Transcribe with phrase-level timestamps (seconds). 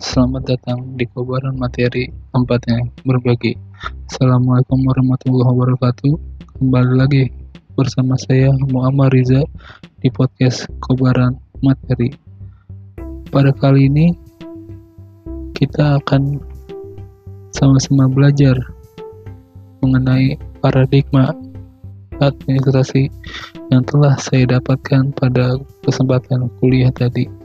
[0.00, 3.52] Selamat datang di kobaran materi tempatnya berbagi.
[4.08, 6.16] Assalamualaikum warahmatullahi wabarakatuh.
[6.56, 7.28] Kembali lagi
[7.76, 9.44] bersama saya Muhammad Riza
[10.00, 12.16] di podcast kobaran materi.
[13.28, 14.16] Pada kali ini
[15.60, 16.40] kita akan
[17.52, 18.56] sama-sama belajar
[19.84, 21.36] mengenai paradigma
[22.24, 23.12] administrasi
[23.68, 27.39] yang telah saya dapatkan pada kesempatan kuliah tadi.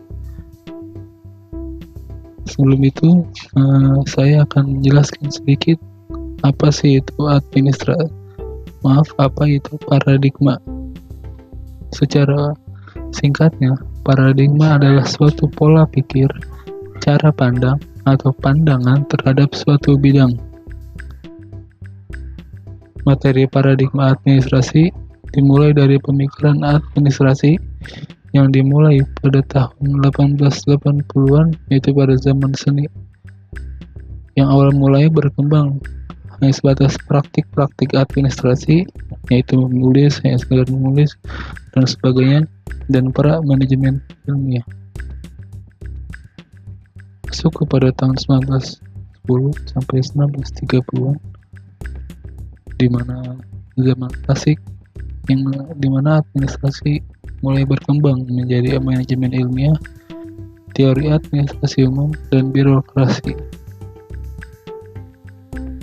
[2.56, 3.28] Sebelum itu,
[3.60, 5.76] uh, saya akan menjelaskan sedikit
[6.48, 8.08] apa sih itu administrasi.
[8.80, 10.56] Maaf, apa itu paradigma?
[11.92, 12.56] Secara
[13.12, 13.76] singkatnya,
[14.08, 16.32] paradigma adalah suatu pola pikir,
[17.04, 17.76] cara pandang,
[18.08, 20.40] atau pandangan terhadap suatu bidang.
[23.04, 24.96] Materi paradigma administrasi
[25.36, 27.60] dimulai dari pemikiran administrasi
[28.36, 32.84] yang dimulai pada tahun 1880-an yaitu pada zaman seni.
[34.36, 35.80] Yang awal mulai berkembang
[36.36, 38.84] hanya sebatas praktik-praktik administrasi
[39.32, 41.16] yaitu menulis, hanya sekedar menulis
[41.72, 42.44] dan sebagainya
[42.92, 44.68] dan para manajemen ilmiah.
[47.32, 51.16] Masuk kepada tahun 1910 sampai 1930-an
[52.76, 53.40] di mana
[53.80, 54.60] zaman klasik
[55.30, 55.42] yang
[55.82, 57.02] di mana administrasi
[57.42, 59.78] mulai berkembang menjadi manajemen ilmiah,
[60.74, 63.34] teori administrasi umum, dan birokrasi.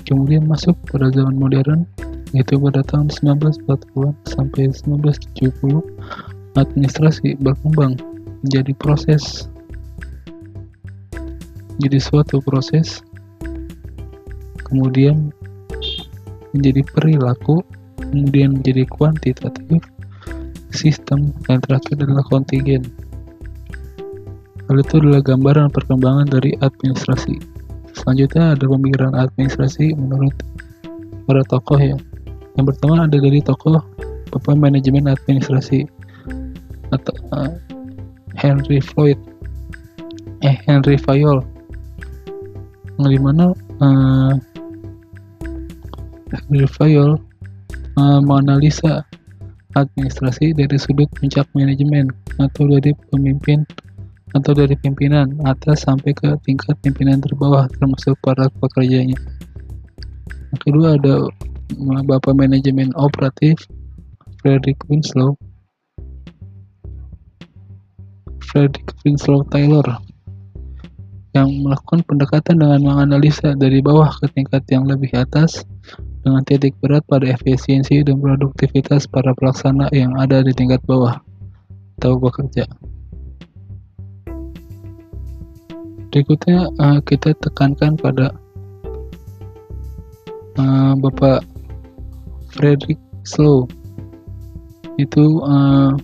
[0.03, 1.89] Kemudian masuk pada zaman modern,
[2.37, 5.81] yaitu pada tahun 1940 sampai 1970,
[6.59, 7.97] administrasi berkembang
[8.45, 9.49] menjadi proses
[11.81, 13.01] jadi suatu proses
[14.69, 15.33] kemudian
[16.53, 17.65] menjadi perilaku
[18.13, 19.81] kemudian menjadi kuantitatif
[20.73, 22.85] sistem, dan terakhir adalah kontingen.
[24.69, 27.37] Hal itu adalah gambaran perkembangan dari administrasi.
[27.93, 30.33] Selanjutnya ada pemikiran administrasi menurut
[31.29, 31.97] para tokoh ya.
[32.57, 33.81] Yang pertama ada dari tokoh
[34.33, 35.85] Bapak Manajemen Administrasi
[36.93, 37.53] atau uh,
[38.37, 39.17] Henry Floyd
[40.45, 41.41] eh Henry Fayol
[43.01, 43.45] yang di mana
[43.81, 44.35] uh,
[46.33, 47.17] Henry Fayol
[47.97, 49.05] menganalisa
[49.77, 53.65] administrasi dari sudut puncak manajemen atau dari pemimpin
[54.33, 59.17] atau dari pimpinan atas sampai ke tingkat pimpinan terbawah termasuk para pekerjanya.
[60.53, 61.29] Yang kedua ada
[61.81, 63.61] Bapak Manajemen Operatif
[64.41, 65.37] Frederick Winslow
[68.53, 69.85] Frederick Winslow Taylor
[71.33, 75.65] yang melakukan pendekatan dengan menganalisa dari bawah ke tingkat yang lebih atas
[76.23, 81.19] dengan titik berat pada efisiensi dan produktivitas para pelaksana yang ada di tingkat bawah.
[81.99, 82.67] Atau bekerja.
[86.13, 88.35] Berikutnya uh, kita tekankan pada
[90.59, 91.43] uh, Bapak
[92.53, 93.67] Frederick Slow.
[95.01, 95.97] Itu uh,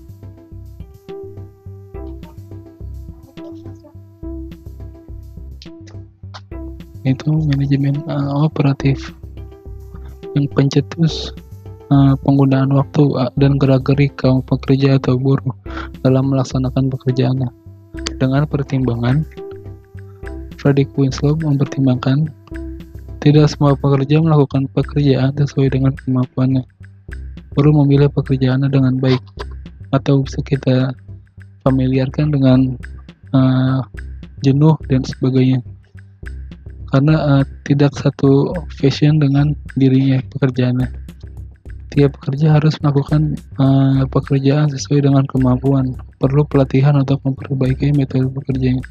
[7.04, 9.12] itu manajemen uh, operatif
[10.46, 11.34] pencetus
[11.90, 15.56] uh, penggunaan waktu uh, dan gerak-gerik kaum pekerja atau buruh
[16.06, 17.50] dalam melaksanakan pekerjaannya.
[18.22, 19.26] Dengan pertimbangan,
[20.58, 22.30] Frederick Winslow mempertimbangkan
[23.18, 26.62] tidak semua pekerja melakukan pekerjaan sesuai dengan kemampuannya.
[27.58, 29.22] Buruh memilih pekerjaannya dengan baik
[29.90, 30.94] atau bisa kita
[31.66, 32.78] familiarkan dengan
[33.34, 33.82] uh,
[34.44, 35.58] jenuh dan sebagainya
[36.88, 40.88] karena uh, tidak satu fashion dengan dirinya pekerjaannya.
[41.88, 45.96] Tiap pekerja harus melakukan uh, pekerjaan sesuai dengan kemampuan.
[46.20, 48.84] Perlu pelatihan untuk memperbaiki metode bekerjanya.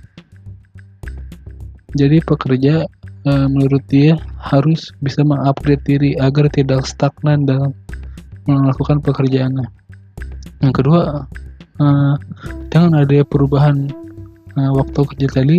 [1.93, 2.85] Jadi pekerja
[3.29, 7.71] uh, menurut dia harus bisa mengupgrade diri agar tidak stagnan dalam
[8.47, 9.67] melakukan pekerjaannya.
[10.63, 11.27] Yang kedua,
[11.77, 12.15] uh,
[12.71, 13.91] dengan adanya perubahan
[14.57, 15.57] uh, waktu kerja tadi,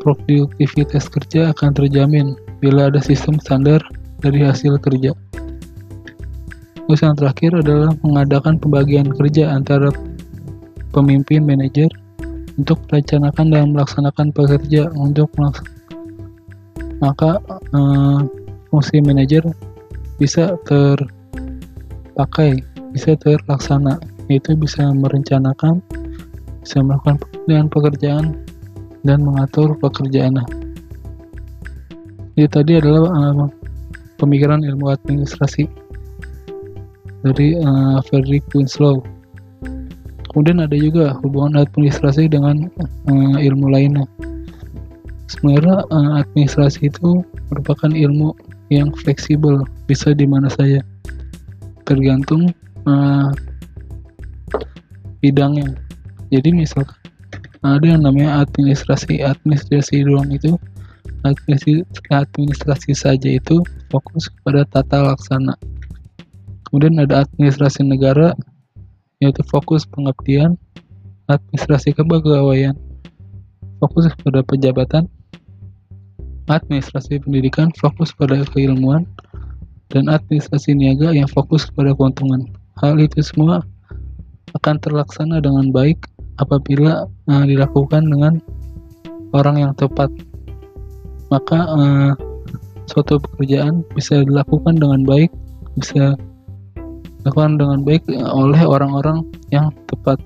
[0.00, 3.80] produktivitas kerja akan terjamin bila ada sistem standar
[4.24, 5.12] dari hasil kerja.
[6.88, 9.94] Terus yang terakhir adalah mengadakan pembagian kerja antara
[10.90, 11.86] pemimpin manajer
[12.58, 15.30] untuk merencanakan dan melaksanakan pekerja untuk
[17.00, 17.40] maka
[17.72, 18.20] eh,
[18.68, 19.40] fungsi manajer
[20.20, 22.60] bisa terpakai,
[22.92, 23.96] bisa terlaksana,
[24.28, 25.80] yaitu bisa merencanakan,
[26.60, 27.16] bisa melakukan
[27.72, 28.36] pekerjaan
[29.06, 30.44] dan mengatur pekerjaannya.
[32.36, 33.48] Ini tadi adalah uh,
[34.16, 35.68] pemikiran ilmu administrasi
[37.24, 39.04] dari uh, Frederick Winslow.
[40.30, 42.70] Kemudian ada juga hubungan administrasi dengan
[43.10, 44.06] uh, ilmu lainnya,
[45.30, 48.34] sebenarnya uh, administrasi itu merupakan ilmu
[48.70, 50.82] yang fleksibel bisa di mana saja
[51.86, 52.54] tergantung
[52.86, 53.30] uh,
[55.18, 55.74] bidangnya
[56.30, 56.94] jadi misalkan
[57.60, 60.56] ada yang namanya administrasi administrasi doang itu.
[61.20, 63.60] Administrasi, administrasi saja itu
[63.92, 65.52] fokus kepada tata laksana.
[66.68, 68.32] Kemudian ada administrasi negara
[69.20, 70.56] yaitu fokus pengabdian
[71.28, 72.72] administrasi kepegawaian
[73.76, 75.04] fokus pada pejabatan
[76.50, 79.06] administrasi pendidikan fokus pada keilmuan
[79.92, 82.48] dan administrasi niaga yang fokus pada keuntungan.
[82.82, 83.62] Hal itu semua
[84.58, 86.09] akan terlaksana dengan baik
[86.40, 88.40] apabila uh, dilakukan dengan
[89.36, 90.10] orang yang tepat.
[91.30, 92.12] Maka uh,
[92.90, 95.30] suatu pekerjaan bisa dilakukan dengan baik
[95.78, 96.18] bisa
[97.22, 99.22] dilakukan dengan baik oleh orang-orang
[99.54, 100.18] yang tepat.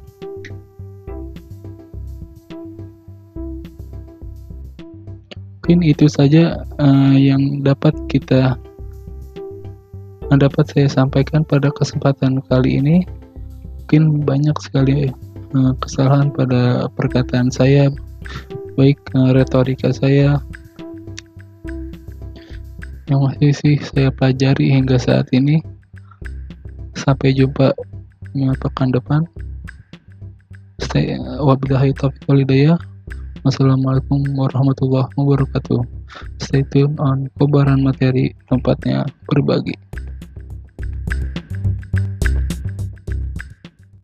[5.65, 8.57] Mungkin itu saja uh, yang dapat kita
[10.35, 13.07] dapat saya sampaikan pada kesempatan kali ini.
[13.85, 15.13] Mungkin banyak sekali
[15.55, 17.89] uh, kesalahan pada perkataan saya
[18.75, 20.43] baik uh, retorika saya.
[23.07, 25.63] Yang masih sih saya pelajari hingga saat ini.
[26.95, 27.75] Sampai jumpa
[28.35, 29.23] pekan depan.
[30.83, 32.81] Stay wabillahi taufiq walhidayah
[33.45, 35.85] wassalamualaikum warahmatullahi wabarakatuh.
[36.41, 39.77] Stay tune on kobaran materi tempatnya berbagi